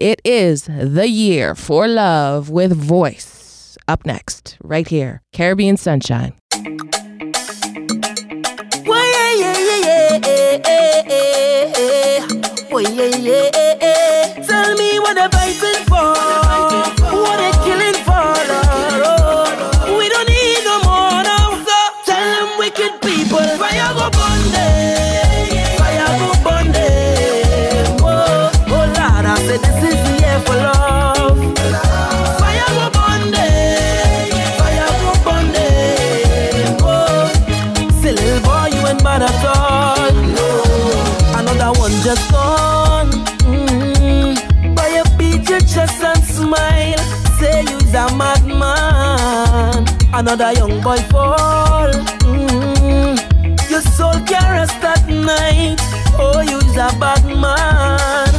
It 0.00 0.22
is 0.24 0.68
the 0.68 1.08
year 1.08 1.56
for 1.56 1.88
love 1.88 2.50
with 2.50 2.70
voice. 2.72 3.76
Up 3.88 4.06
next, 4.06 4.56
right 4.62 4.86
here, 4.86 5.22
Caribbean 5.32 5.76
Sunshine. 5.76 6.34
Tell 14.46 14.74
me 14.76 15.00
what 15.00 15.14
they're 15.16 15.28
fighting 15.30 15.67
Another 50.18 50.50
young 50.50 50.80
boy 50.80 50.98
fall. 51.14 51.92
Mm-hmm. 52.26 53.14
Your 53.70 53.80
soul 53.82 54.18
can 54.26 54.50
rest 54.50 54.82
night. 55.06 55.78
Oh, 56.18 56.40
you's 56.42 56.74
a 56.74 56.90
bad 56.98 57.22
man. 57.22 58.34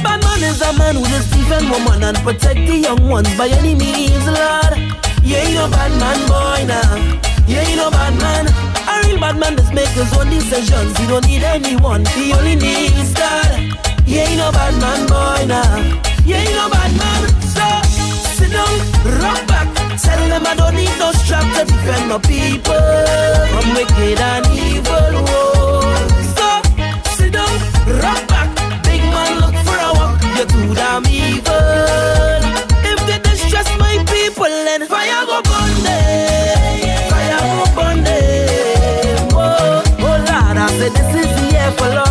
Bad 0.00 0.24
man 0.24 0.42
is 0.48 0.62
a 0.62 0.72
man 0.78 0.96
who 0.96 1.04
just 1.04 1.28
defend 1.30 1.68
woman 1.68 2.02
and 2.04 2.16
protect 2.24 2.56
the 2.64 2.76
young 2.88 3.06
ones 3.06 3.28
by 3.36 3.48
any 3.48 3.74
means, 3.74 4.24
Lord. 4.24 4.80
You 5.20 5.36
ain't 5.36 5.52
no 5.52 5.68
bad 5.68 5.92
man, 6.00 6.20
boy, 6.24 6.64
now. 6.72 6.96
You 7.46 7.58
ain't 7.58 7.76
no 7.76 7.90
bad 7.90 8.16
man. 8.16 8.48
A 8.88 9.06
real 9.06 9.20
bad 9.20 9.36
man 9.36 9.58
just 9.58 9.74
make 9.74 9.92
his 9.92 10.10
own 10.16 10.30
decisions. 10.30 10.96
He 10.96 11.06
don't 11.06 11.26
need 11.26 11.42
anyone. 11.42 12.06
He 12.16 12.32
only 12.32 12.56
needs 12.56 13.12
God. 13.12 13.60
You 14.06 14.20
ain't 14.20 14.38
no 14.38 14.50
bad 14.52 14.72
man, 14.80 15.06
boy, 15.06 15.44
now. 15.52 16.00
You 16.24 16.36
ain't 16.36 16.56
no 16.56 16.70
bad 16.70 16.96
man. 16.96 17.28
So 17.52 18.40
sit 18.40 18.52
down, 18.52 19.20
rock. 19.20 19.53
Tell 20.02 20.28
them 20.28 20.44
I 20.44 20.54
don't 20.56 20.74
need 20.74 20.90
no 20.98 21.12
strap 21.12 21.44
to 21.54 21.64
defend 21.64 22.08
my 22.08 22.18
people 22.18 22.74
from 23.52 23.74
wicked 23.74 24.18
and 24.18 24.46
evil. 24.50 25.22
Whoa. 25.22 25.82
So 26.34 26.48
sit 27.14 27.32
down, 27.32 27.54
rock 28.02 28.26
back. 28.26 28.50
Big 28.82 29.02
man, 29.14 29.38
look 29.40 29.54
for 29.64 29.78
a 29.78 29.90
walk. 29.94 30.18
You're 30.36 30.50
too 30.50 30.74
damn 30.74 31.06
evil. 31.06 31.54
If 32.90 32.98
they 33.06 33.18
distress 33.22 33.68
my 33.78 34.02
people, 34.10 34.50
then 34.66 34.86
fire 34.88 35.24
go 35.26 35.40
burn 35.42 35.74
them. 35.86 37.10
Fire 37.10 37.40
go 37.54 37.64
burn 37.76 38.02
them. 38.02 39.28
Oh, 39.32 39.82
oh 40.00 40.16
Lord, 40.26 40.56
I 40.58 40.66
said 40.76 40.92
this 40.92 41.10
is 41.22 41.30
the 41.38 41.52
year 41.52 41.70
for 41.78 41.88
love. 41.94 42.03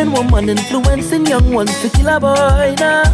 Raping 0.00 0.12
woman, 0.12 0.48
influencing 0.48 1.26
young 1.26 1.52
ones 1.52 1.80
to 1.82 1.88
kill 1.90 2.08
a 2.08 2.20
boy 2.20 2.74
now. 2.78 3.04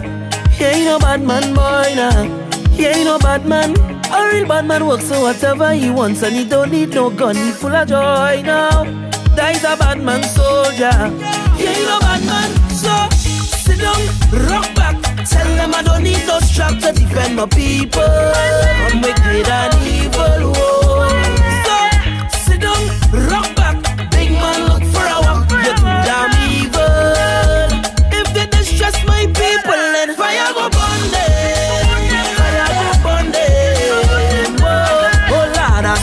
He 0.51 0.65
ain't 0.65 0.85
no 0.85 0.99
bad 0.99 1.23
man, 1.23 1.55
boy 1.55 1.95
now. 1.95 2.25
He 2.71 2.87
ain't 2.87 3.05
no 3.05 3.19
bad 3.19 3.47
man. 3.47 3.75
A 4.13 4.33
real 4.33 4.47
bad 4.47 4.67
man 4.67 4.87
works 4.87 5.09
for 5.09 5.21
whatever 5.21 5.73
he 5.73 5.91
wants 5.91 6.23
and 6.23 6.35
he 6.35 6.45
don't 6.45 6.71
need 6.71 6.91
no 6.91 7.11
gun. 7.11 7.37
He 7.37 7.51
full 7.51 7.75
of 7.75 7.89
joy 7.89 8.43
now. 8.45 8.85
That 9.35 9.57
is 9.57 9.65
a 9.65 9.77
bad 9.77 10.01
man 10.01 10.23
soldier. 10.23 10.93
He 11.57 11.67
ain't 11.67 11.87
no 11.87 11.99
bad 12.01 12.25
man. 12.25 12.51
So 12.71 13.09
sit 13.17 13.81
down, 13.81 14.01
rock 14.49 14.75
back. 14.75 14.97
Tell 15.29 15.47
them 15.57 15.75
I 15.75 15.83
don't 15.83 16.03
need 16.03 16.25
no 16.27 16.39
strap 16.41 16.79
to 16.81 16.93
defend 16.93 17.37
my 17.37 17.47
people 17.47 18.03
from 18.03 19.01
wicked 19.03 19.49
and 19.49 19.75
evil. 19.83 20.53
Whoa. 20.53 20.75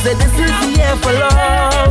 Said 0.04 0.18
this 0.18 0.34
is 0.34 0.36
the 0.36 0.82
year 0.82 0.96
for 0.98 1.14
love. 1.14 1.83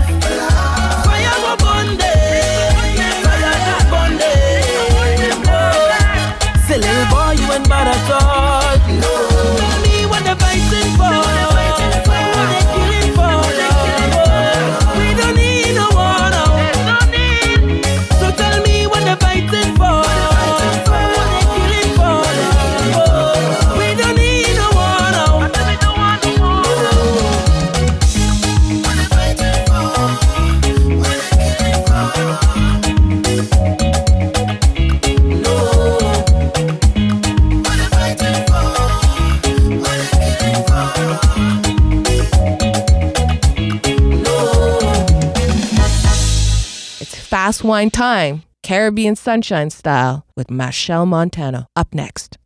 Wine 47.72 47.91
time, 47.91 48.43
Caribbean 48.62 49.16
Sunshine 49.16 49.71
style 49.71 50.27
with 50.37 50.49
Machel 50.49 51.06
Montano. 51.06 51.69
Up 51.75 51.94
next. 51.94 52.37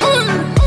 Mm. 0.00 0.61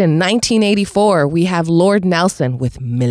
In 0.00 0.18
1984, 0.18 1.28
we 1.28 1.44
have 1.44 1.68
Lord 1.68 2.04
Nelson 2.04 2.58
with 2.58 2.80
Me 2.80 3.06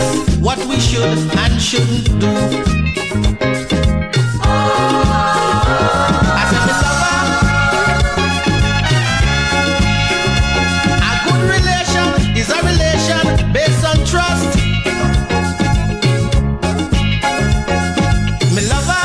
us 0.00 0.38
what 0.38 0.58
we 0.66 0.78
should 0.80 1.18
and 1.42 1.60
shouldn't 1.60 2.08
do. 2.20 2.32
I 6.40 6.44
said, 6.50 6.64
lover, 6.72 7.18
a 11.08 11.12
good 11.26 11.42
relation 11.56 12.06
is 12.40 12.48
a 12.50 12.60
relation 12.70 13.24
based 13.52 13.84
on 13.90 13.96
trust. 14.12 14.50
Me 18.54 18.62
lover, 18.72 19.04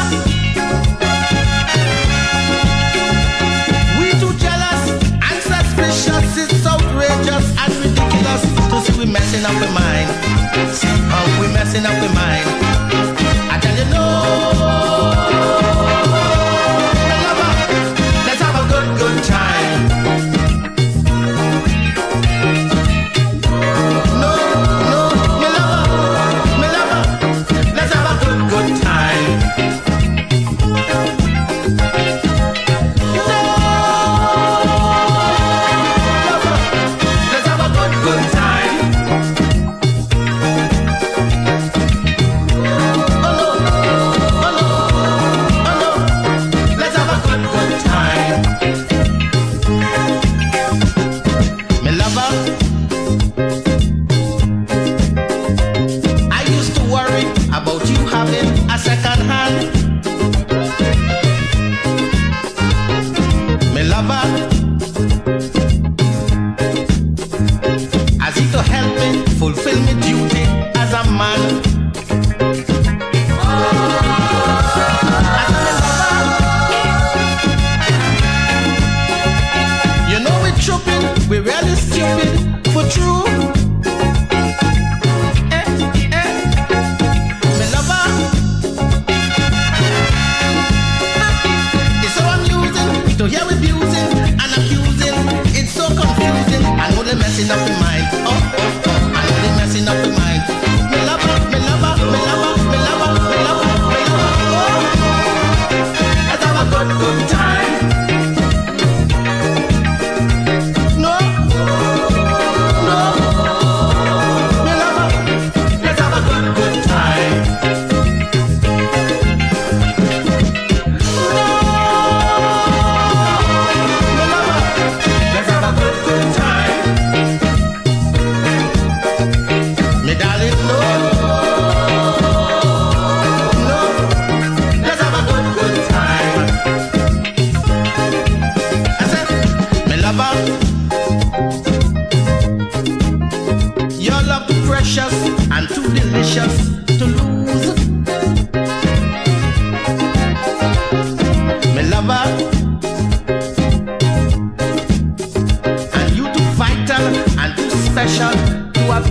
we 4.00 4.08
too 4.22 4.34
jealous 4.46 4.82
and 5.28 5.38
suspicious. 5.52 6.26
Outrageous 6.66 7.48
and 7.62 7.74
ridiculous 7.84 8.42
to 8.70 8.78
see 8.82 8.96
we 9.00 9.06
messing 9.12 9.46
up 9.46 9.56
with 9.62 9.74
my 9.74 9.85
up 11.86 12.04
in 12.04 12.16
my 12.16 12.25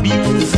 Lover. 0.05 0.54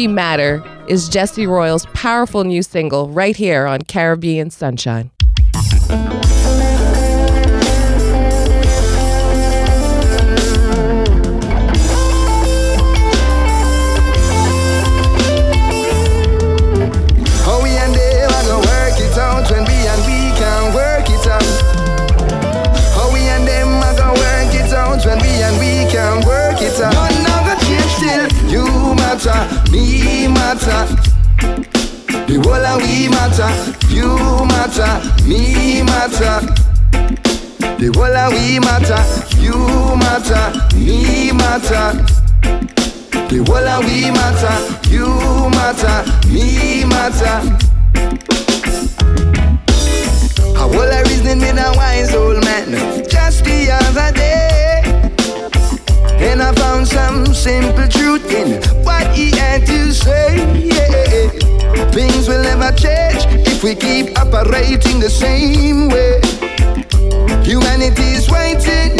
We 0.00 0.08
Matter 0.08 0.64
is 0.88 1.10
Jesse 1.10 1.46
Royal's 1.46 1.84
powerful 1.92 2.42
new 2.44 2.62
single 2.62 3.10
right 3.10 3.36
here 3.36 3.66
on 3.66 3.82
Caribbean 3.82 4.48
Sunshine. 4.48 5.10
Matter. 30.60 30.94
The 32.26 32.36
whole 32.42 32.52
of 32.52 32.82
we 32.82 33.08
matter, 33.08 33.50
you 33.88 34.16
matter, 34.46 34.92
me 35.26 35.82
matter. 35.82 36.46
The 37.78 37.88
whole 37.94 38.16
of 38.16 38.32
we 38.32 38.58
matter, 38.60 39.02
you 39.40 39.56
matter, 39.96 40.76
me 40.76 41.32
matter. 41.32 42.04
The 43.28 43.44
whole 43.46 43.68
of 43.68 43.84
we 43.84 44.10
matter, 44.10 44.56
you 44.88 45.08
matter, 45.50 46.04
me 46.28 46.84
matter. 46.84 47.36
A 50.56 50.62
whole 50.62 50.80
of 50.80 51.06
reasoning 51.06 51.40
me 51.40 51.60
a 51.60 51.72
wise 51.74 52.14
old 52.14 52.44
man 52.44 53.04
just 53.08 53.44
the 53.44 53.70
other 53.70 54.12
day. 54.14 54.69
And 56.20 56.42
I 56.42 56.52
found 56.54 56.86
some 56.86 57.34
simple 57.34 57.88
truth 57.88 58.30
in 58.30 58.62
what 58.84 59.06
he 59.16 59.30
had 59.30 59.66
to 59.66 59.92
say. 59.92 60.36
Yeah. 60.54 61.28
Things 61.90 62.28
will 62.28 62.42
never 62.42 62.70
change 62.76 63.24
if 63.46 63.64
we 63.64 63.74
keep 63.74 64.16
operating 64.18 65.00
the 65.00 65.10
same 65.10 65.88
way. 65.88 66.20
Humanity's 67.42 68.30
waiting, 68.30 68.96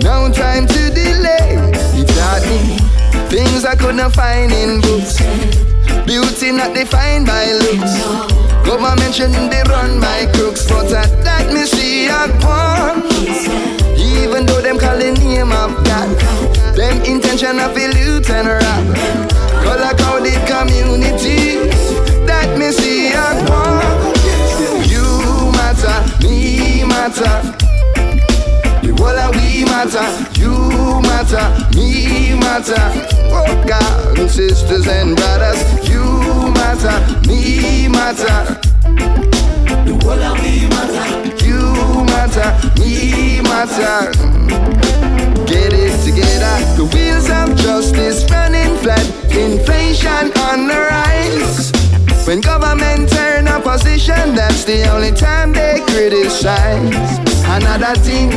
no 0.00 0.32
time 0.32 0.66
to 0.66 0.90
delay. 0.90 1.58
It 2.00 2.08
taught 2.16 2.42
me 2.48 2.78
things 3.28 3.64
I 3.64 3.74
couldn't 3.74 4.10
find 4.12 4.52
in 4.52 4.80
books. 4.80 5.18
Beauty 6.06 6.52
not 6.52 6.74
defined 6.74 7.26
by 7.26 7.52
looks. 7.52 7.94
Government 8.64 9.14
shouldn't 9.14 9.50
be 9.50 9.60
run 9.68 10.00
by 10.00 10.26
crooks, 10.34 10.66
but 10.68 10.92
at 10.92 11.10
that 11.24 11.52
me 11.52 11.66
see 11.66 12.06
a 12.06 12.28
one. 12.46 13.83
Even 14.22 14.46
though 14.46 14.60
them 14.60 14.78
call 14.78 14.96
the 14.98 15.12
name 15.12 15.52
of 15.52 15.72
God, 15.84 16.08
them 16.76 17.02
intention 17.04 17.58
of 17.60 17.74
loot 17.76 18.28
and 18.30 18.48
rob. 18.48 18.96
Color 19.64 19.94
coded 19.98 20.40
community, 20.46 21.70
that 22.26 22.56
me 22.58 22.70
see 22.70 23.12
a 23.12 23.34
one. 23.48 24.14
You 24.88 25.52
matter, 25.52 25.98
me 26.26 26.84
matter. 26.84 27.34
The 28.82 28.92
whole 28.96 29.18
of 29.18 29.34
we 29.36 29.64
matter, 29.64 30.06
you 30.38 31.00
matter, 31.02 31.46
me 31.76 32.34
matter. 32.38 32.84
Oh 33.32 33.64
God, 33.66 34.18
and 34.18 34.30
sisters 34.30 34.86
and 34.86 35.16
brothers, 35.16 35.88
you 35.88 36.02
matter, 36.52 36.96
me 37.26 37.88
matter. 37.88 38.60
The 39.84 39.92
whole 40.02 40.22
of 40.22 40.38
we 40.40 40.68
matter, 40.68 41.33
matter, 42.26 42.80
me 42.80 43.40
matter. 43.42 44.10
Get 45.44 45.72
it 45.72 45.94
together, 46.04 46.56
the 46.76 46.84
wheels 46.92 47.28
of 47.28 47.56
justice 47.56 48.24
running 48.30 48.76
flat, 48.78 49.04
inflation 49.30 50.32
on 50.48 50.66
the 50.68 50.78
rise. 50.88 51.72
When 52.26 52.40
government 52.40 53.10
turn 53.10 53.48
opposition, 53.48 54.34
that's 54.34 54.64
the 54.64 54.88
only 54.90 55.12
time 55.12 55.52
they 55.52 55.80
criticize. 55.88 57.18
Another 57.44 57.94
thing, 58.00 58.30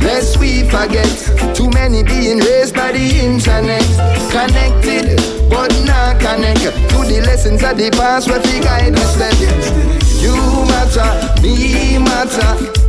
lest 0.00 0.38
we 0.38 0.62
forget, 0.62 1.10
too 1.54 1.68
many 1.70 2.04
being 2.04 2.38
raised 2.38 2.74
by 2.74 2.92
the 2.92 3.06
internet. 3.26 3.82
Connected, 4.30 5.18
but 5.50 5.74
not 5.84 6.20
connected 6.20 6.72
to 6.90 6.98
the 7.10 7.22
lessons 7.26 7.64
of 7.64 7.76
the 7.76 7.90
past 7.90 8.28
where 8.28 8.40
we 8.40 8.60
guide 8.60 8.94
us. 8.94 9.16
You 10.22 10.36
matter, 10.70 11.42
me 11.42 11.98
matter. 11.98 12.85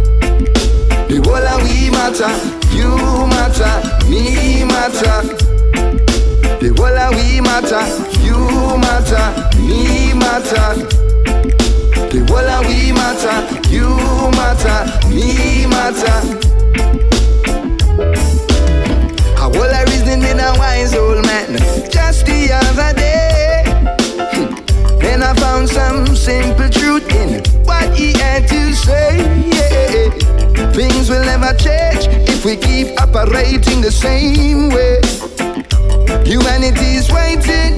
Whole 1.27 1.35
of 1.35 1.61
we 1.63 1.89
matter, 1.91 2.31
you 2.71 2.87
matter, 3.27 3.75
me 4.07 4.63
matter. 4.63 5.27
The 6.61 6.71
whole 6.77 6.97
of 6.97 7.11
we 7.19 7.41
matter, 7.41 7.83
you 8.23 8.39
matter, 8.79 9.27
me 9.59 10.13
matter. 10.13 10.87
The 12.11 12.19
whole 12.29 12.47
of 12.47 12.65
we 12.65 12.93
matter, 12.93 13.37
you 13.67 13.89
matter, 14.39 14.79
me 15.09 15.67
matter. 15.67 16.17
A 19.35 19.45
whole 19.51 19.75
of 19.75 19.83
reasoning 19.89 20.23
in 20.23 20.39
a 20.39 20.53
wise 20.57 20.95
old 20.95 21.25
man 21.25 21.57
just 21.91 22.25
the 22.25 22.53
other 22.53 22.93
day. 22.95 23.63
And 25.11 25.23
I 25.25 25.33
found 25.33 25.67
some 25.67 26.15
simple 26.15 26.69
truth 26.69 27.05
in 27.13 27.43
what 27.65 27.93
he 27.97 28.13
had 28.13 28.47
to 28.47 28.73
say. 28.73 29.56
Things 30.77 31.09
will 31.09 31.25
never 31.25 31.57
change 31.57 32.05
if 32.29 32.45
we 32.45 32.55
keep 32.55 33.01
operating 33.01 33.81
the 33.81 33.89
same 33.89 34.69
way. 34.69 35.01
Humanity's 36.23 37.11
waiting, 37.11 37.77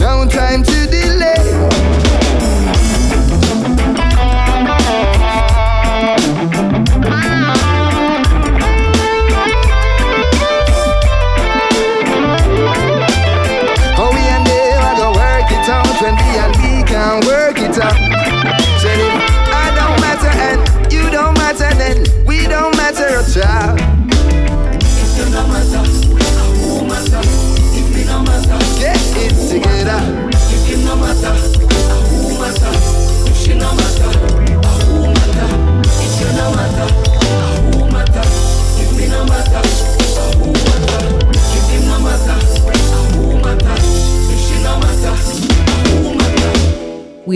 no 0.00 0.26
time 0.28 0.64
to 0.64 0.86
delay. 0.90 1.45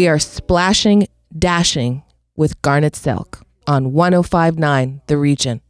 We 0.01 0.09
are 0.09 0.19
splashing, 0.19 1.09
dashing 1.39 2.03
with 2.35 2.63
Garnet 2.63 2.97
Silk 2.97 3.43
on 3.67 3.93
1059 3.93 5.03
The 5.07 5.19
Region. 5.19 5.61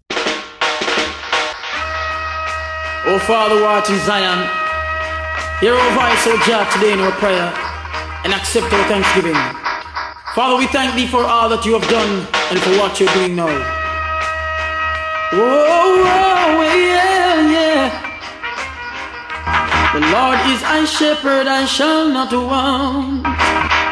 Oh, 3.11 3.19
Father, 3.27 3.65
art 3.65 3.91
in 3.91 3.99
Zion, 4.07 4.47
hear 5.59 5.75
our 5.75 5.91
voice, 5.99 6.25
O 6.29 6.39
Jah, 6.47 6.63
today 6.73 6.93
in 6.93 7.01
our 7.01 7.11
prayer, 7.11 7.53
and 8.23 8.33
accept 8.33 8.73
our 8.73 8.85
thanksgiving. 8.87 9.35
Father, 10.37 10.57
we 10.57 10.69
thank 10.69 10.95
thee 10.95 11.09
for 11.09 11.25
all 11.25 11.49
that 11.49 11.67
you 11.67 11.73
have 11.77 11.91
done 11.91 12.25
and 12.53 12.61
for 12.61 12.71
what 12.79 13.01
you're 13.01 13.13
doing 13.15 13.35
now. 13.35 13.49
Oh, 15.33 15.43
oh, 15.43 16.07
oh 16.07 16.63
yeah, 16.79 17.51
yeah. 17.51 17.91
The 19.93 20.01
Lord 20.15 20.39
is 20.55 20.63
my 20.63 20.85
shepherd, 20.85 21.49
I 21.49 21.65
shall 21.65 22.09
not 22.09 22.33
want. 22.33 23.90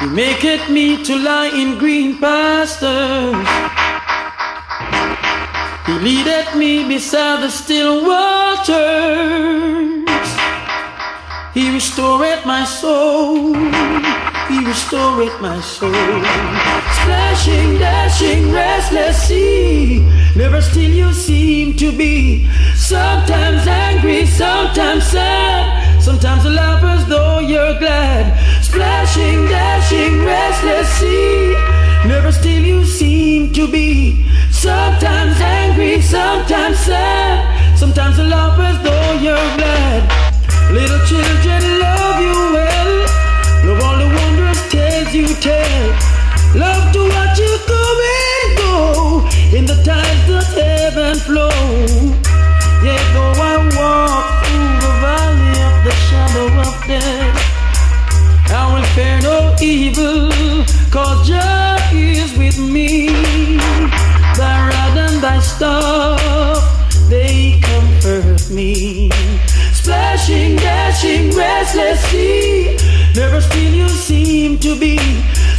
He 0.00 0.06
it 0.06 0.70
me 0.70 1.04
to 1.04 1.14
lie 1.18 1.48
in 1.54 1.76
green 1.76 2.16
pastures. 2.16 3.36
He 5.86 5.92
leadeth 5.92 6.56
me 6.56 6.88
beside 6.88 7.42
the 7.42 7.50
still 7.50 8.06
waters. 8.06 8.70
He 11.52 11.70
restoreth 11.70 12.46
my 12.46 12.64
soul. 12.64 13.54
He 14.48 14.64
restoreth 14.64 15.38
my 15.38 15.60
soul. 15.60 15.92
Splashing, 15.92 17.78
dashing, 17.78 18.50
restless 18.52 19.28
sea. 19.28 20.00
Never 20.34 20.62
still 20.62 20.90
you 20.90 21.12
seem 21.12 21.76
to 21.76 21.92
be. 21.92 22.48
Sometimes 22.74 23.66
angry, 23.66 24.24
sometimes 24.24 25.04
sad. 25.08 26.00
Sometimes 26.00 26.46
a 26.46 26.50
laugh 26.50 26.82
as 26.82 27.06
though 27.06 27.40
you're 27.40 27.78
glad. 27.78 28.59
Splashing, 28.70 29.46
dashing, 29.46 30.24
restless 30.24 30.88
sea. 31.00 31.54
Never 32.06 32.30
still 32.30 32.62
you 32.62 32.84
seem 32.84 33.52
to 33.52 33.66
be. 33.66 34.24
Sometimes 34.52 35.40
angry, 35.40 36.00
sometimes 36.00 36.78
sad. 36.78 37.76
Sometimes 37.76 38.20
a 38.20 38.24
laugh 38.24 38.56
as 38.60 38.78
though 38.84 39.12
you're 39.24 39.50
glad. 39.58 40.02
Little 40.70 41.02
children 41.10 41.80
love 41.80 42.20
you 42.22 42.38
well. 42.54 42.92
Love 43.66 43.82
all 43.82 43.98
the 43.98 44.06
wondrous 44.06 44.62
tales 44.70 45.12
you 45.12 45.26
tell. 45.42 45.86
Love 46.54 46.92
to 46.92 47.00
watch 47.10 47.38
you 47.42 47.52
come 47.66 48.00
and 48.22 48.48
go 48.62 48.78
in 49.58 49.66
the 49.66 49.82
tides 49.82 50.24
that 50.30 50.46
heaven 50.54 51.16
flow. 51.18 51.50
Yet 52.86 53.02
though 53.14 53.34
I 53.34 53.54
walk 53.74 54.26
through 54.46 54.74
the 54.86 54.92
valley 55.02 55.58
of 55.58 55.74
the 55.82 55.94
shadow 56.06 56.46
of 56.62 56.74
death, 56.86 57.39
evil, 59.62 60.30
cause 60.90 61.28
Jah 61.28 61.78
is 61.92 62.36
with 62.36 62.58
me. 62.58 63.08
Thy 64.36 64.68
rod 64.68 64.98
and 64.98 65.22
thy 65.22 65.38
staff, 65.40 66.60
they 67.08 67.60
comfort 67.60 68.50
me. 68.50 69.10
Splashing, 69.72 70.56
dashing, 70.56 71.30
restless 71.36 72.00
sea. 72.10 72.76
Never 73.14 73.40
still 73.40 73.72
you 73.72 73.88
seem 73.88 74.58
to 74.58 74.78
be. 74.78 74.98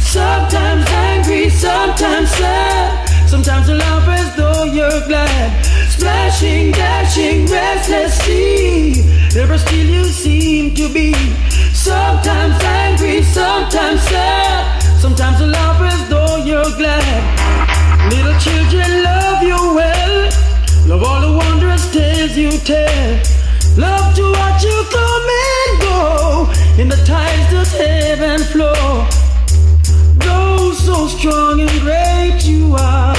Sometimes 0.00 0.88
angry, 0.90 1.48
sometimes 1.48 2.30
sad. 2.30 3.08
Sometimes 3.28 3.68
you 3.68 3.74
laugh 3.76 4.08
as 4.08 4.36
though 4.36 4.64
you're 4.64 5.06
glad. 5.06 5.64
Splashing, 5.88 6.72
dashing, 6.72 7.46
restless 7.46 8.18
sea. 8.20 9.04
Never 9.34 9.58
still 9.58 9.86
you 9.86 10.04
seem 10.04 10.74
to 10.74 10.88
be. 10.92 11.14
Sometimes 11.82 12.62
angry, 12.62 13.24
sometimes 13.24 14.02
sad. 14.02 14.80
Sometimes 15.00 15.40
you 15.40 15.46
laugh 15.46 15.80
as 15.82 16.08
though 16.08 16.36
you're 16.36 16.70
glad. 16.78 17.02
Little 18.08 18.38
children 18.38 19.02
love 19.02 19.42
you 19.42 19.58
well. 19.74 20.30
Love 20.86 21.02
all 21.02 21.20
the 21.20 21.36
wondrous 21.36 21.92
tales 21.92 22.36
you 22.36 22.52
tell. 22.58 23.18
Love 23.76 24.14
to 24.14 24.22
watch 24.30 24.62
you 24.62 24.84
come 24.94 25.26
and 25.50 25.80
go 25.80 26.52
in 26.80 26.88
the 26.88 27.02
tides 27.04 27.50
that 27.50 27.66
heaven 27.74 28.38
flow. 28.52 29.04
Though 30.22 30.70
so 30.74 31.08
strong 31.08 31.62
and 31.62 31.80
great 31.80 32.44
you 32.44 32.76
are, 32.76 33.16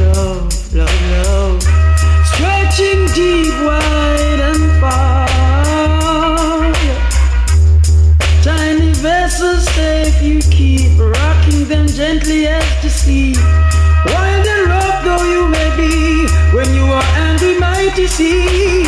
love, 0.00 0.74
love, 0.74 1.02
love, 1.12 1.57
you 10.28 10.40
keep, 10.50 10.92
rocking 10.98 11.64
them 11.68 11.86
gently 11.86 12.46
as 12.46 12.68
to 12.82 12.90
sleep. 12.90 13.36
Wild 14.12 14.46
and 14.54 14.66
rough 14.68 14.98
though 15.04 15.24
you 15.24 15.48
may 15.48 15.70
be, 15.76 16.26
when 16.54 16.68
you 16.74 16.84
are 16.84 17.08
angry, 17.28 17.58
mighty 17.58 18.06
sea. 18.06 18.84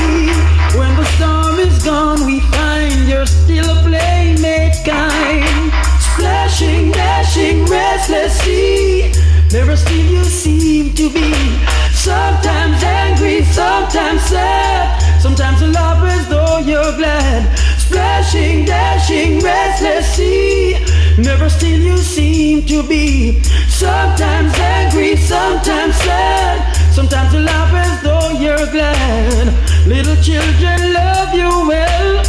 When 0.79 0.93
the 0.97 1.07
storm 1.17 1.59
is 1.59 1.83
gone, 1.83 2.27
we 2.27 2.41
find 2.53 3.09
you're 3.09 3.27
still 3.27 3.69
a 3.71 3.79
playmate 3.83 4.77
kind. 4.85 5.73
Splashing, 6.09 6.93
dashing, 6.93 7.65
restless 7.65 8.39
sea. 8.43 9.13
Never 9.51 9.77
still 9.77 10.07
you 10.15 10.25
seem 10.25 10.95
to 10.95 11.11
be. 11.11 11.33
Sometimes 11.93 12.83
angry, 12.83 13.45
sometimes 13.45 14.23
sad. 14.23 15.21
Sometimes 15.21 15.63
laugh 15.75 16.03
as 16.05 16.29
though 16.29 16.59
you're 16.59 16.95
glad. 16.97 17.41
Splashing, 17.79 18.65
dashing, 18.65 19.41
restless 19.41 20.07
sea. 20.15 20.70
Never 21.23 21.49
still 21.51 21.79
you 21.81 21.99
seem 21.99 22.65
to 22.67 22.83
be. 22.83 23.43
Sometimes 23.69 24.53
angry, 24.59 25.17
sometimes 25.17 25.95
sad. 25.97 26.59
Sometimes 26.93 27.33
you 27.35 27.41
laugh 27.41 27.73
as 27.75 28.03
though 28.03 28.31
you're 28.41 28.67
glad. 28.73 29.47
Little 29.87 30.17
children 30.23 30.93
love 30.95 31.35
you 31.35 31.49
well. 31.69 32.25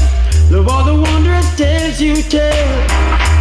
Love 0.51 0.67
all 0.67 0.83
the 0.83 0.95
wondrous 0.95 1.47
tales 1.57 2.01
you 2.01 2.21
tell. 2.23 2.67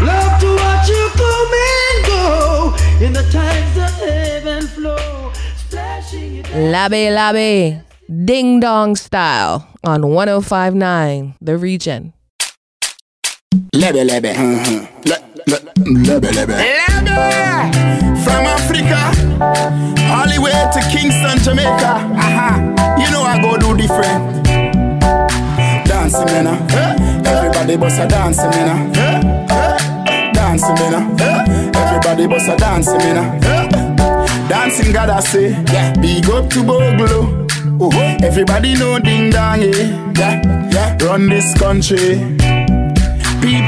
Love 0.07 0.41
to 0.41 0.49
watch 0.55 0.89
you 0.89 1.09
come 1.15 1.53
and 1.75 2.07
go 2.07 2.75
in 3.05 3.13
the 3.13 3.25
tides 3.33 3.77
of 3.77 3.93
heaven 4.09 4.67
flow. 4.69 5.33
Splashing 5.67 6.37
it. 6.37 6.55
Lebe 6.55 7.11
Lebe, 7.13 7.83
Ding 8.25 8.61
Dong 8.61 8.95
Style 8.95 9.67
on 9.85 10.07
1059 10.07 11.35
The 11.41 11.57
Region. 11.57 12.13
Lebe 13.75 14.05
lebe. 14.05 14.33
Le- 14.33 15.11
le- 15.11 15.30
Lebe 15.47 16.31
lebe. 16.31 16.31
Lebe. 16.33 16.55
From 18.25 18.45
Africa, 18.45 19.01
all 20.13 20.29
the 20.29 20.39
way 20.41 20.53
to 20.73 20.81
Kingston, 20.91 21.39
Jamaica. 21.43 21.93
Aha. 22.17 22.97
You 22.99 23.11
know 23.11 23.23
I 23.23 23.41
go 23.41 23.57
do 23.57 23.77
different. 23.77 24.45
Dancing, 25.87 26.27
man. 26.27 26.47
Everybody 27.27 27.77
bust 27.77 28.01
a 28.01 28.07
dancing, 28.07 28.51
man. 28.51 28.93
Dancing, 30.35 30.75
man. 30.75 31.75
Everybody 31.75 32.27
bust 32.27 32.49
a 32.49 32.57
dancing, 32.57 32.99
man. 32.99 33.41
Dancing, 34.49 34.93
God, 34.93 35.11
I 35.11 35.21
say. 35.21 35.55
Big 36.01 36.29
up 36.31 36.51
to 36.51 36.63
Bogle. 36.63 37.47
Uh-huh. 37.83 38.19
Everybody 38.23 38.75
know 38.75 38.99
ding 38.99 39.31
dong, 39.31 39.63
yeah. 39.63 40.13
yeah, 40.19 40.71
yeah. 40.71 40.99
Run 41.01 41.29
this 41.31 41.55
country. 41.59 42.37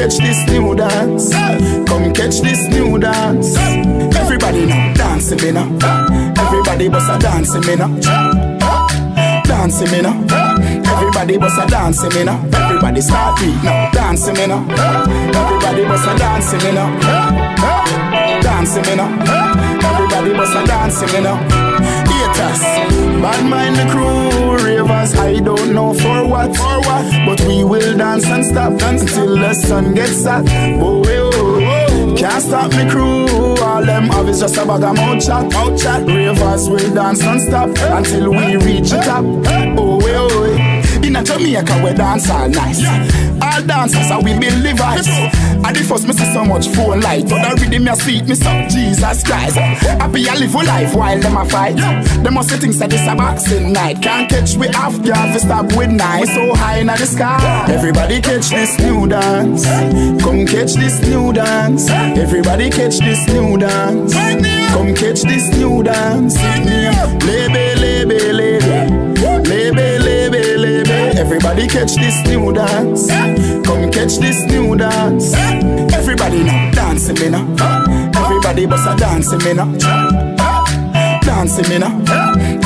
Catch 0.00 0.16
this 0.16 0.46
new 0.48 0.74
dance. 0.74 1.30
Come 1.86 2.12
catch 2.14 2.40
this 2.40 2.66
new 2.68 2.98
dance. 2.98 3.54
Everybody 4.16 4.64
now 4.64 4.94
dancing 4.94 5.38
me 5.42 5.52
now. 5.52 5.68
Everybody 6.40 6.88
bust 6.88 7.10
a 7.10 7.18
dancing 7.18 7.60
me 7.66 7.76
now. 7.76 7.88
Dancing 9.44 9.90
me 9.90 10.00
now. 10.00 10.16
Everybody 10.92 11.36
bust 11.36 11.60
a 11.60 11.66
dancing 11.66 12.14
me 12.14 12.24
now. 12.24 12.40
Everybody 12.52 13.00
start 13.02 13.38
beat 13.40 13.62
now. 13.62 13.90
Dancing 13.92 14.34
me 14.34 14.46
now. 14.46 14.64
Everybody 15.40 15.84
bust 15.84 16.08
a 16.08 16.16
dancing 16.16 16.62
me 16.64 16.72
now. 16.72 18.40
Dancing 18.40 18.82
me 18.82 18.96
now. 18.96 19.60
Everybody 19.84 20.32
bust 20.32 20.56
a 20.56 20.66
dancing, 20.66 21.08
you 21.10 21.20
know. 21.20 21.69
Haters, 22.08 22.60
bad 23.22 23.44
mind 23.48 23.76
the 23.76 23.86
crew, 23.90 24.56
ravers. 24.64 25.14
I 25.14 25.40
don't 25.40 25.72
know 25.72 25.92
for 25.94 26.26
what, 26.26 26.56
for 26.56 26.80
what, 26.80 27.04
but 27.26 27.40
we 27.46 27.64
will 27.64 27.96
dance 27.96 28.26
and 28.26 28.44
stop 28.44 28.78
dance 28.78 29.02
until 29.02 29.36
the 29.36 29.54
sun 29.54 29.94
gets 29.94 30.24
hot. 30.24 30.44
Oh, 30.48 31.02
oh, 31.06 31.30
oh. 31.34 32.14
Can't 32.16 32.42
stop 32.42 32.70
me 32.72 32.88
crew. 32.90 33.26
All 33.62 33.84
them 33.84 34.04
have 34.04 34.28
is 34.28 34.40
just 34.40 34.56
a 34.56 34.66
bag 34.66 34.82
of 34.82 34.94
mouth 34.96 35.24
chat, 35.24 35.52
mouth 35.52 35.80
chat. 35.80 36.06
Ravers 36.06 36.68
will 36.68 36.94
dance 36.94 37.22
and 37.22 37.40
stop 37.40 37.68
until 37.68 38.30
we 38.30 38.56
reach 38.56 38.90
the 38.90 39.00
top. 39.00 39.24
Oh. 39.78 39.89
A 41.50 41.62
Jamaica, 41.62 41.84
we 41.84 41.92
dance 41.94 42.30
all 42.30 42.48
nice. 42.48 42.80
All 43.42 43.62
dancers 43.62 44.10
are 44.10 44.22
we 44.22 44.34
the 44.34 44.72
vibes. 44.76 45.08
I 45.64 45.72
the 45.72 45.80
first 45.80 46.06
me 46.06 46.12
see 46.12 46.32
so 46.32 46.44
much 46.44 46.68
phone 46.68 47.00
light, 47.00 47.28
but 47.28 47.42
the 47.42 47.60
rhythm 47.60 47.84
me 47.84 47.94
sweet 47.96 48.24
me 48.26 48.34
so 48.34 48.50
Jesus 48.68 49.24
Christ. 49.24 49.56
Happy 49.56 50.28
I 50.28 50.34
live 50.36 50.54
a 50.54 50.58
life 50.58 50.94
while 50.94 51.18
them 51.18 51.36
a 51.36 51.44
fight. 51.44 51.76
Them 52.22 52.34
must 52.34 52.50
say 52.50 52.58
things 52.58 52.78
that 52.78 52.90
this 52.90 53.06
a 53.06 53.16
boxing 53.16 53.72
night. 53.72 54.00
Can't 54.00 54.30
catch 54.30 54.54
we 54.56 54.68
off 54.68 55.02
guard 55.02 55.32
for 55.32 55.40
stop 55.40 55.66
with 55.76 55.90
night. 55.90 56.20
We 56.20 56.26
So 56.26 56.54
high 56.54 56.78
in 56.78 56.86
the 56.86 56.96
sky. 56.98 57.66
Everybody 57.68 58.20
catch 58.20 58.48
this 58.50 58.78
new 58.78 59.08
dance. 59.08 59.64
Come 60.22 60.46
catch 60.46 60.74
this 60.74 61.02
new 61.02 61.32
dance. 61.32 61.90
Everybody 61.90 62.70
catch 62.70 62.98
this 62.98 63.26
new 63.28 63.58
dance. 63.58 64.14
Come 64.14 64.94
catch 64.94 65.22
this 65.22 65.48
new 65.56 65.82
dance. 65.82 66.36
Lebe, 67.26 67.74
lebe, 67.80 68.32
lebe. 68.32 68.39
Everybody 71.20 71.68
catch 71.68 71.96
this 71.96 72.16
new 72.26 72.50
dance. 72.50 73.06
Come 73.66 73.90
catch 73.90 74.16
this 74.16 74.42
new 74.46 74.74
dance. 74.74 75.34
Everybody 75.92 76.42
now 76.42 76.70
dancing 76.70 77.14
me 77.20 77.28
now. 77.28 77.44
Everybody 78.16 78.64
bust 78.64 78.88
a 78.88 78.96
dancing 78.96 79.38
me 79.44 79.52
now. 79.52 79.70
Dancing 81.20 81.68
me 81.68 81.76
now. 81.76 81.92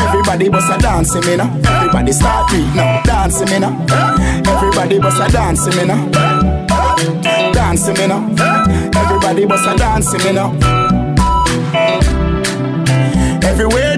Everybody 0.06 0.48
bust 0.48 0.70
a 0.70 0.78
dancing 0.80 1.26
me 1.26 1.36
now. 1.36 1.50
Everybody 1.66 2.12
start 2.12 2.48
beat 2.52 2.72
now. 2.76 3.02
Dancing 3.02 3.50
me 3.50 3.58
now. 3.58 3.74
Everybody 4.46 5.00
bust 5.00 5.20
a 5.20 5.32
dancing 5.32 5.76
me 5.76 5.86
now. 5.86 6.08
Dancing 7.52 7.94
me 7.94 8.06
now. 8.06 8.22
Everybody 8.94 9.46
bust 9.46 9.66
a 9.66 9.76
dancing 9.76 10.22
me 10.22 10.32
now. 10.32 10.54
Everywhere 13.42 13.93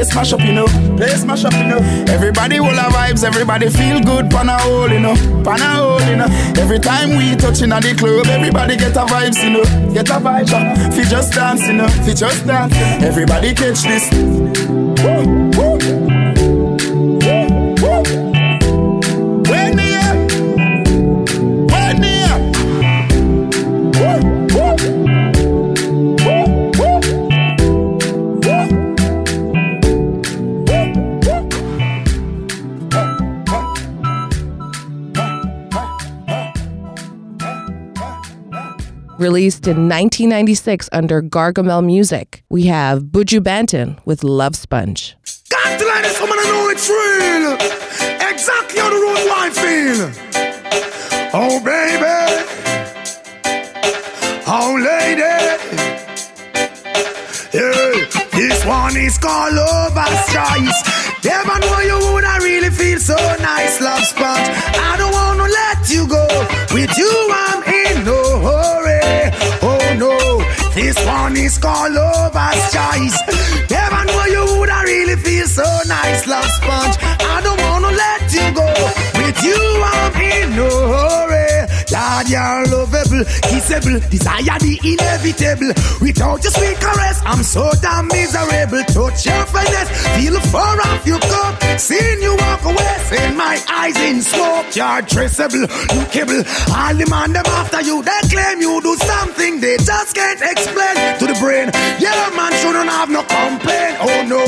play 0.00 0.10
smash 0.10 0.32
up, 0.32 0.40
you 0.40 0.52
know. 0.52 0.66
Play 0.96 1.08
smash 1.08 1.44
up, 1.44 1.52
you 1.52 1.64
know. 1.64 1.78
Everybody 2.08 2.60
will 2.60 2.68
have 2.68 2.92
vibes, 2.92 3.22
everybody 3.24 3.68
feel 3.68 4.00
good, 4.00 4.30
pan 4.30 4.48
a 4.48 4.58
hole, 4.58 4.90
you 4.90 5.00
know. 5.00 5.14
Pan 5.44 5.60
a 5.60 5.76
hole, 5.76 6.00
you 6.02 6.16
know. 6.16 6.26
Every 6.56 6.78
time 6.78 7.16
we 7.16 7.36
touching 7.36 7.72
at 7.72 7.82
the 7.82 7.94
club, 7.94 8.26
everybody 8.26 8.76
get 8.76 8.96
a 8.96 9.04
vibes, 9.04 9.42
you 9.44 9.50
know. 9.50 9.92
Get 9.92 10.08
a 10.08 10.14
vibe, 10.14 10.52
uh, 10.52 10.90
fi 10.90 11.04
just 11.04 11.34
dance, 11.34 11.66
you 11.66 11.74
know. 11.74 11.88
Fi 11.88 12.14
just 12.14 12.46
dance. 12.46 12.74
Everybody 13.02 13.54
catch 13.54 13.82
this. 13.82 14.10
Woo. 15.04 15.19
Released 39.30 39.68
in 39.68 39.88
1996 39.88 40.88
under 40.90 41.22
Gargamel 41.22 41.86
Music, 41.86 42.42
we 42.50 42.66
have 42.66 43.04
Buju 43.14 43.38
Banton 43.38 43.96
with 44.04 44.24
Love 44.24 44.56
Sponge. 44.56 45.16
Woman 46.20 46.36
know 46.36 46.68
it's 46.68 46.90
real. 46.90 47.54
Exactly 48.28 48.80
how 48.80 48.90
the 48.90 48.98
road 48.98 49.22
wife 49.30 49.54
feel. 49.54 50.10
Oh, 51.32 51.62
baby. 51.62 52.18
Oh, 54.50 54.74
lady. 54.82 55.22
Yeah, 57.54 58.06
this 58.32 58.64
one 58.66 58.96
is 58.96 59.16
called 59.16 59.54
Choice. 60.34 61.00
Never 61.24 61.58
know 61.60 61.80
you 61.80 62.12
would 62.14 62.24
I 62.24 62.38
really 62.38 62.70
feel 62.70 62.98
so 62.98 63.14
nice, 63.14 63.80
love 63.80 64.02
sponge. 64.04 64.48
I 64.74 64.96
don't 64.98 65.09
this 71.40 71.56
called 71.56 71.92
Lover's 71.92 72.60
Choice. 72.70 73.16
Never 73.70 74.04
know 74.04 74.24
you 74.26 74.58
would 74.58 74.68
I 74.68 74.82
really 74.84 75.16
feel 75.16 75.46
so 75.46 75.64
nice, 75.88 76.26
love 76.26 76.44
sponge. 76.44 76.96
Lord, 82.40 82.88
kissable, 83.52 84.00
desire 84.08 84.58
the 84.64 84.80
inevitable. 84.80 85.72
Without 86.00 86.42
your 86.42 86.52
sweet 86.52 86.78
caress, 86.80 87.20
I'm 87.24 87.42
so 87.42 87.70
damn 87.82 88.08
miserable. 88.08 88.82
Touch 88.88 89.26
your 89.26 89.44
finesse, 89.46 89.90
feel 90.16 90.40
fur 90.48 90.76
off 90.88 91.06
your 91.06 91.20
cup. 91.20 91.60
Seeing 91.78 92.22
you 92.22 92.36
walk 92.36 92.64
away, 92.64 92.96
seeing 93.08 93.36
my 93.36 93.60
eyes 93.68 93.96
in 94.00 94.22
smoke. 94.22 94.74
You're 94.74 95.02
traceable, 95.02 95.68
lookable. 95.92 96.40
All 96.72 96.94
the 96.94 97.06
man 97.10 97.32
them 97.32 97.44
after 97.46 97.82
you, 97.82 98.02
they 98.02 98.20
claim 98.32 98.60
you 98.60 98.80
do 98.80 98.96
something 98.96 99.60
they 99.60 99.76
just 99.76 100.14
can't 100.14 100.40
explain 100.40 100.96
to 101.20 101.26
the 101.26 101.36
brain. 101.40 101.68
Yeah, 102.00 102.32
man 102.36 102.52
shouldn't 102.60 102.88
have 102.88 103.10
no 103.10 103.22
complaint. 103.22 103.96
Oh 104.00 104.24
no, 104.24 104.44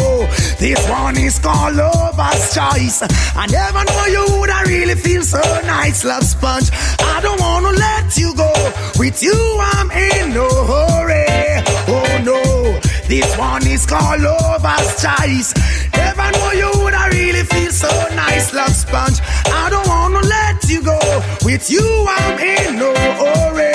this 0.57 0.81
one 0.89 1.19
is 1.19 1.39
called 1.39 1.77
lover's 1.77 2.55
choice. 2.55 3.03
I 3.37 3.47
never 3.53 3.85
know 3.85 4.07
you 4.07 4.41
would 4.41 4.51
I 4.51 4.63
really 4.65 4.95
feel 4.95 5.23
so 5.23 5.41
nice, 5.67 6.05
love 6.05 6.25
sponge. 6.25 6.71
I 6.73 7.21
don't 7.21 7.39
go. 7.39 7.52
With 9.03 9.21
you, 9.21 9.35
I'm 9.59 9.91
in 9.91 10.33
no 10.33 10.49
hurry. 10.49 11.27
Oh 11.89 12.23
no, 12.25 12.41
this 13.09 13.37
one 13.37 13.67
is 13.67 13.85
called 13.85 14.21
lover's 14.21 15.03
choice. 15.03 15.53
Never 15.93 16.31
know 16.31 16.53
you 16.53 16.71
would 16.85 16.95
I 16.95 17.09
really 17.09 17.43
feel 17.43 17.73
so 17.73 17.89
nice, 18.15 18.55
love 18.55 18.71
sponge. 18.71 19.19
I 19.47 19.71
don't 19.71 19.89
wanna 19.89 20.21
let 20.25 20.69
you 20.69 20.85
go. 20.85 21.01
With 21.45 21.69
you, 21.69 21.83
I'm 22.09 22.39
in 22.39 22.79
no 22.79 22.95
hurry. 22.95 23.72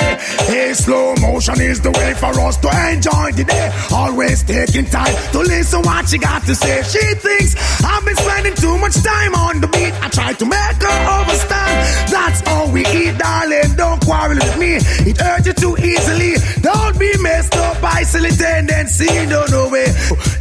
Hey, 0.48 0.72
slow 0.72 1.14
motion 1.16 1.60
is 1.60 1.78
the 1.82 1.90
way 1.90 2.14
for 2.14 2.32
us 2.40 2.56
to 2.64 2.68
enjoy 2.90 3.32
the 3.32 3.44
day. 3.44 3.68
Always 3.92 4.42
taking 4.42 4.86
time 4.86 5.14
to 5.32 5.40
listen 5.40 5.82
what 5.82 6.08
she 6.08 6.16
got 6.16 6.42
to 6.44 6.54
say. 6.54 6.82
She 6.84 7.04
thinks 7.20 7.52
I've 7.84 8.02
been 8.02 8.16
spending 8.16 8.54
too 8.54 8.78
much 8.78 8.96
time 9.04 9.34
on 9.34 9.60
the 9.60 9.68
beat. 9.68 9.92
I 10.00 10.08
try 10.08 10.32
to 10.32 10.46
make 10.46 10.80
her 10.80 10.98
understand. 11.20 11.76
That's 12.08 12.40
all 12.48 12.72
we 12.72 12.80
eat, 12.96 13.18
darling. 13.18 13.76
Don't 13.76 14.00
quarrel 14.00 14.38
with 14.40 14.58
me. 14.58 14.80
It 15.04 15.20
hurts 15.20 15.46
you 15.46 15.52
too 15.52 15.76
easily. 15.84 16.40
Don't 16.62 16.98
be 16.98 17.12
messed 17.20 17.54
up 17.56 17.82
by 17.82 18.02
silly 18.04 18.30
tendency. 18.30 19.04
Don't 19.28 19.50
know 19.50 19.68
it. 19.74 19.92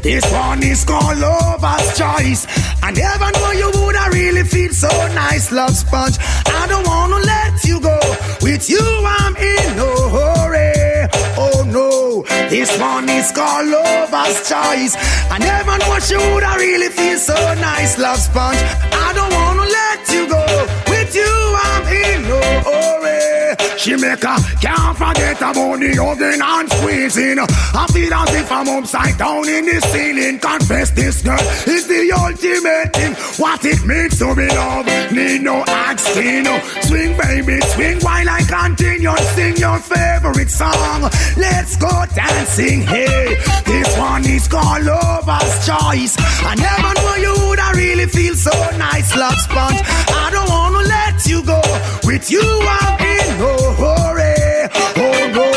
This 0.04 0.24
one 0.32 0.64
is 0.64 0.86
called 0.86 1.18
lover's 1.20 1.98
choice. 2.00 2.48
I 2.82 2.92
never 2.92 3.30
know 3.40 3.52
you 3.52 3.70
would 3.76 3.96
I 3.98 4.08
really 4.08 4.44
feel 4.44 4.72
so 4.72 4.88
nice, 5.14 5.52
love 5.52 5.76
sponge. 5.76 6.16
I 6.46 6.66
don't 6.70 6.88
wanna 6.88 7.18
let 7.18 7.66
you 7.66 7.82
go. 7.82 8.00
With 8.42 8.70
you, 8.70 8.80
I'm 9.04 9.36
in 9.36 9.76
no 9.76 9.97
Oh 11.40 11.64
no, 11.64 12.24
this 12.50 12.78
one 12.80 13.10
is 13.10 13.32
called 13.32 13.68
lover's 13.68 14.38
choice. 14.48 14.96
I 15.30 15.38
never 15.40 15.78
know 15.78 15.98
you 16.10 16.20
would 16.34 16.44
I 16.44 16.58
really 16.58 16.90
feel 16.90 17.18
so 17.18 17.36
nice, 17.56 17.98
love 17.98 18.18
sponge. 18.18 18.58
I 18.58 19.14
don't 19.14 19.37
hurry. 23.88 23.98
She 23.98 24.02
make 24.02 24.24
a 24.24 24.38
can't 24.62 24.98
forget 24.98 25.38
about 25.38 25.80
the 25.80 25.98
oven 26.00 26.42
and 26.42 26.72
squeezing. 26.72 27.40
I 27.40 27.88
feel 27.94 28.14
as 28.14 28.36
if 28.36 28.52
I'm 28.52 28.68
upside 28.68 29.18
down 29.18 29.48
in 29.48 29.66
the 29.66 29.82
ceiling. 29.82 30.40
Confess 30.40 30.92
this 30.92 31.22
girl 31.22 31.40
is 31.68 31.88
the 31.88 32.12
ultimate 32.12 32.94
thing. 32.94 33.14
What 33.38 33.64
it 33.66 33.86
means 33.86 34.20
to 34.20 34.36
be 34.36 34.48
loved, 34.48 34.90
need 35.14 35.42
no 35.42 35.64
asking. 35.68 36.46
Swing, 36.84 37.18
baby, 37.18 37.62
swing 37.74 38.00
while 38.02 38.30
I 38.30 38.42
continue 38.44 39.16
sing 39.36 39.58
your 39.58 39.80
favorite 39.80 40.50
song. 40.50 41.10
Let's 41.38 41.76
go 41.78 42.06
dancing, 42.16 42.82
hey. 42.82 43.38
This 43.66 43.98
one 43.98 44.26
is 44.26 44.48
called 44.48 44.84
Lover's 44.84 45.66
Choice. 45.66 46.16
I 46.44 46.56
never 46.56 46.92
knew 47.00 47.28
you 47.28 47.50
would 47.50 47.60
really 47.76 48.08
feel 48.08 48.36
so 48.36 48.52
nice, 48.78 49.16
love 49.16 49.38
sponge. 49.38 49.80
I 50.10 50.30
don't 50.32 50.50
wanna 50.50 50.84
let 50.88 51.26
you 51.26 51.44
go. 51.44 51.62
With 52.04 52.32
you, 52.32 52.42
I'm 52.42 53.02
in 53.02 53.40
no 53.40 53.77
hurry. 53.78 54.36
Oh 55.06 55.20
no, 55.38 55.50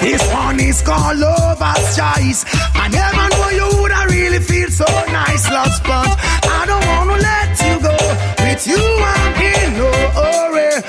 this 0.00 0.22
one 0.32 0.58
is 0.60 0.82
called 0.82 1.18
Lover's 1.18 1.96
Choice. 1.96 2.44
I 2.74 2.88
never 2.88 3.24
knew 3.34 3.50
you 3.60 3.68
would 3.82 3.92
I 3.92 4.04
really 4.06 4.40
feel 4.40 4.70
so 4.70 4.86
nice, 5.10 5.48
love 5.50 5.72
sponge. 5.72 6.14
I 6.58 6.64
don't 6.70 6.86
wanna 6.92 7.18
let 7.30 7.50
you 7.66 7.74
go. 7.88 7.96
With 8.44 8.66
you, 8.66 8.82
I'm 9.12 9.34
in 9.52 9.68
no 9.78 9.90
hurry. 10.18 10.82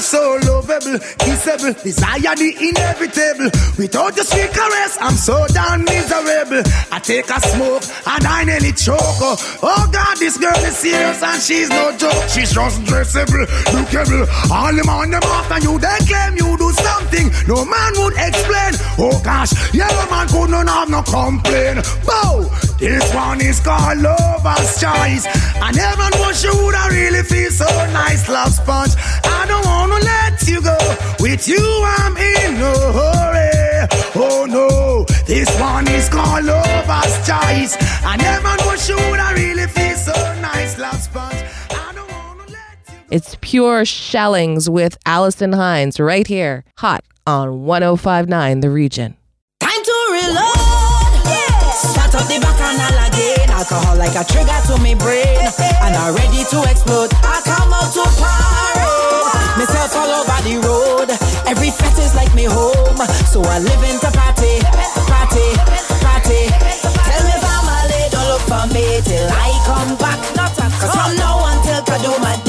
So 0.00 0.38
lovable. 0.48 0.98
kissable, 1.20 1.76
desire 1.82 2.34
the 2.34 2.50
inevitable. 2.56 3.50
Without 3.76 4.16
your 4.16 4.24
sweet 4.24 4.50
caress, 4.50 4.96
I'm 4.98 5.14
so 5.14 5.46
damn 5.48 5.84
miserable. 5.84 6.62
I 6.90 6.98
take 7.00 7.28
a 7.28 7.38
smoke 7.40 7.84
and 8.08 8.24
I 8.26 8.44
nearly 8.44 8.72
choke. 8.72 8.96
Oh 8.98 9.88
God, 9.92 10.16
this 10.16 10.38
girl 10.38 10.56
is 10.64 10.76
serious 10.78 11.22
and 11.22 11.42
she's 11.42 11.68
no 11.68 11.94
joke. 11.98 12.16
She's 12.32 12.52
just 12.52 12.80
dressable, 12.88 13.44
lookable. 13.76 14.24
All 14.50 14.72
them 14.72 14.88
on 14.88 15.10
them 15.10 15.22
after 15.22 15.60
you, 15.68 15.78
they 15.78 15.98
claim 16.08 16.36
you 16.36 16.56
do 16.56 16.72
something 16.72 17.28
no 17.46 17.64
man 17.64 17.92
would 18.00 18.14
explain. 18.16 18.72
Oh 18.96 19.20
gosh, 19.22 19.52
yellow 19.74 20.08
man 20.10 20.28
could 20.28 20.50
not 20.50 20.68
have 20.68 20.88
no 20.88 21.02
complain. 21.02 21.82
Bow, 22.06 22.48
this 22.78 23.04
one 23.14 23.40
is 23.40 23.60
called 23.60 23.98
Lover's 23.98 24.80
Choice. 24.80 25.28
I 25.60 25.72
never 25.76 26.08
know 26.16 26.32
she 26.32 26.48
would 26.48 26.74
have 26.74 26.90
really 26.90 27.22
feel 27.22 27.50
so 27.50 27.68
nice, 27.92 28.28
love 28.28 28.52
sponge. 28.52 28.94
I 29.24 29.44
don't 29.46 29.89
wanna 29.90 30.04
let 30.04 30.46
you 30.48 30.62
go. 30.62 30.78
With 31.20 31.46
you, 31.48 31.60
I'm 31.84 32.16
in 32.16 32.58
no 32.58 32.72
hurry. 32.92 33.88
Oh 34.14 34.46
no, 34.48 35.04
this 35.26 35.48
one 35.60 35.88
is 35.88 36.08
called 36.08 36.44
Lover's 36.44 37.14
Choice. 37.26 37.76
I 38.04 38.16
never 38.16 38.56
know 38.62 38.76
she 38.76 38.94
would 38.94 39.20
have 39.20 39.36
really 39.36 39.66
feel 39.66 39.96
so 39.96 40.12
nice, 40.40 40.78
love 40.78 41.00
sponge. 41.00 41.42
I 41.70 41.92
don't 41.94 42.10
wanna 42.10 42.44
let 42.48 42.78
you 42.88 42.94
go. 42.94 43.06
It's 43.10 43.36
pure 43.40 43.84
shellings 43.84 44.68
with 44.70 44.96
Alison 45.06 45.52
Hinds 45.52 45.98
right 46.00 46.26
here, 46.26 46.64
hot 46.78 47.04
on 47.26 47.64
1059 47.64 48.60
The 48.60 48.70
Region. 48.70 49.16
Time 49.60 49.82
to 49.84 49.96
reload. 50.12 50.56
Start 51.74 52.14
up 52.14 52.26
the 52.28 52.38
bacchanal 52.40 53.08
again. 53.08 53.50
Alcohol 53.50 53.96
like 53.96 54.14
a 54.16 54.24
trigger 54.24 54.60
to 54.66 54.82
me 54.82 54.94
brain. 54.94 55.38
And 55.82 55.94
I'm 55.96 56.14
ready 56.14 56.44
to 56.50 56.62
explode. 56.70 57.10
I 57.22 57.40
come 57.44 57.72
out 57.72 57.92
to 57.94 58.02
parade. 58.20 58.59
Myself 59.58 59.96
all 59.96 60.12
over 60.20 60.40
the 60.46 60.56
road. 60.66 61.08
Every 61.46 61.70
fete 61.70 61.98
is 61.98 62.14
like 62.14 62.32
me 62.34 62.44
home. 62.44 63.00
So 63.30 63.42
I 63.42 63.58
live 63.58 63.82
in 63.86 63.98
to 64.00 64.10
party. 64.12 64.60
Party. 65.10 65.46
Party. 66.04 66.42
Tell 67.08 67.22
me 67.26 67.34
family, 67.42 68.02
don't 68.10 68.28
look 68.30 68.44
for 68.46 68.64
me 68.74 69.00
till 69.02 69.28
I 69.30 69.50
come 69.66 69.96
back. 69.98 70.20
Not 70.36 70.54
Cause 70.56 70.94
from 70.94 71.16
now 71.16 71.44
until 71.52 71.82
I 72.24 72.39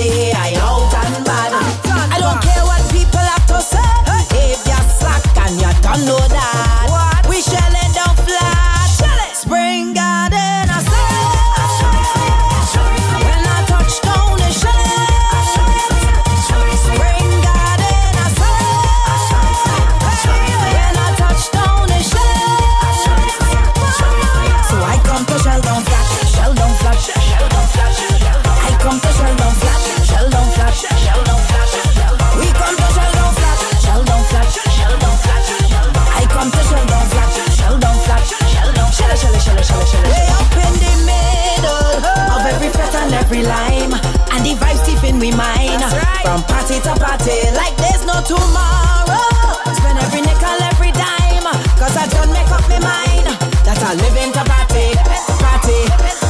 Party 46.48 46.80
to 46.82 46.94
party, 46.96 47.38
like 47.56 47.76
there's 47.78 48.06
no 48.06 48.22
tomorrow. 48.24 49.60
Spend 49.76 50.00
every 50.00 50.22
nickel, 50.22 50.60
every 50.72 50.92
dime, 50.92 51.44
cause 51.78 51.96
I 51.98 52.08
don't 52.08 52.32
make 52.32 52.50
up 52.52 52.64
my 52.70 52.80
mind 52.80 53.28
that 53.66 53.80
I 53.82 53.94
live 53.96 54.16
in 54.16 54.32
to 54.34 54.44
party, 54.46 54.96
party, 55.42 55.80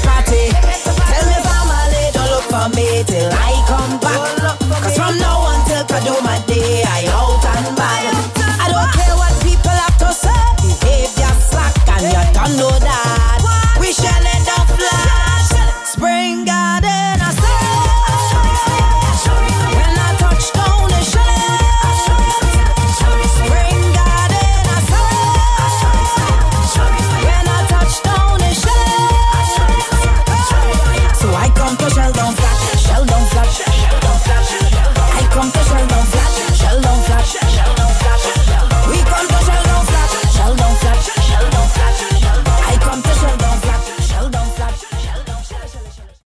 party. 0.08 0.44
Tell 0.52 1.26
me 1.30 1.38
family, 1.46 2.04
don't 2.16 2.30
look 2.34 2.46
for 2.50 2.68
me 2.76 3.04
till 3.06 3.30
I 3.32 3.54
come 3.70 4.00
back. 4.00 4.58
Cause 4.82 4.96
from 4.96 5.18
now 5.20 5.46
until 5.54 5.86
I 5.86 6.00
do 6.04 6.16
my 6.24 6.40
day, 6.48 6.84
I 6.88 7.08
always 7.14 7.31